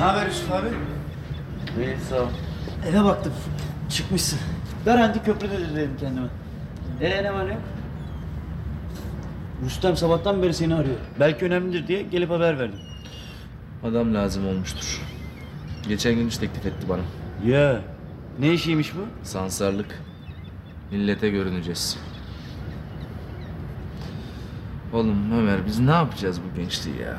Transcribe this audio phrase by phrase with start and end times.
[0.00, 0.66] Ne haber Yusuf abi?
[1.78, 2.28] İyi sağ ol.
[2.88, 3.32] Eve baktım.
[3.90, 4.38] Çıkmışsın.
[4.84, 6.26] Garanti köprüdedir dedim kendime.
[7.00, 7.62] Ee ne var ne yok?
[9.64, 10.96] Rüstem sabahtan beri seni arıyor.
[11.20, 12.78] Belki önemlidir diye gelip haber verdim.
[13.84, 15.02] Adam lazım olmuştur.
[15.88, 17.02] Geçen gün iş teklif etti bana.
[17.46, 17.80] Ya
[18.38, 19.26] ne işiymiş bu?
[19.26, 20.02] Sansarlık.
[20.90, 21.98] Millete görüneceğiz.
[24.92, 27.16] Oğlum Ömer biz ne yapacağız bu gençliği ya?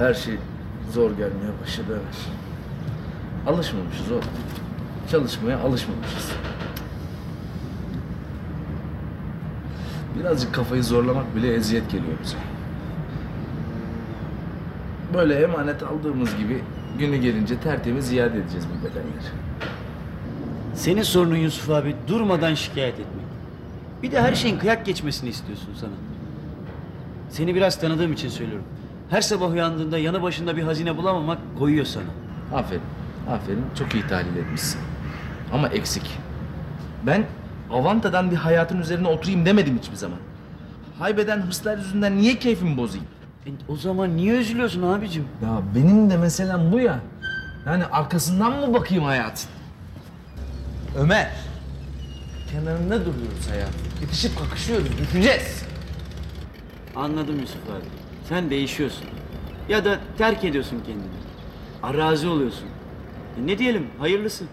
[0.00, 0.34] Her şey
[0.92, 2.00] zor gelmeye başladı.
[3.46, 4.24] Alışmamışız oğlum.
[5.10, 6.32] Çalışmaya alışmamışız.
[10.18, 12.36] Birazcık kafayı zorlamak bile eziyet geliyor bize.
[15.14, 16.62] Böyle emanet aldığımız gibi
[16.98, 19.30] günü gelince tertemiz iade edeceğiz bu bedenleri.
[20.74, 23.26] Senin sorunun Yusuf abi durmadan şikayet etmek.
[24.02, 25.92] Bir de her şeyin kıyak geçmesini istiyorsun sana.
[27.30, 28.66] Seni biraz tanıdığım için söylüyorum.
[29.10, 32.04] Her sabah uyandığında yanı başında bir hazine bulamamak koyuyor sana.
[32.54, 32.82] Aferin,
[33.30, 33.64] aferin.
[33.78, 34.80] Çok iyi tahlil etmişsin.
[35.52, 36.18] Ama eksik.
[37.06, 37.24] Ben
[37.72, 40.18] Avanta'dan bir hayatın üzerine oturayım demedim hiçbir zaman.
[40.98, 43.06] Haybeden hırslar yüzünden niye keyfimi bozayım?
[43.46, 45.24] E, o zaman niye üzülüyorsun abicim?
[45.42, 47.00] Ya benim de meselem bu ya.
[47.66, 49.50] Yani arkasından mı bakayım hayatın?
[50.98, 51.30] Ömer.
[52.52, 53.80] Kenarında duruyoruz hayatın.
[54.00, 55.64] Yetişip kakışıyoruz, düşeceğiz.
[56.96, 58.09] Anladım Yusuf abi.
[58.28, 59.04] Sen değişiyorsun.
[59.68, 61.04] Ya da terk ediyorsun kendini.
[61.82, 62.66] Arazi oluyorsun.
[63.42, 64.44] E, ne diyelim hayırlısı.